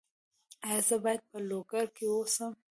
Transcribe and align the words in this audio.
ایا 0.67 0.79
زه 0.87 0.95
باید 1.03 1.21
په 1.29 1.37
لوګر 1.49 1.85
کې 1.95 2.05
اوسم؟ 2.13 2.51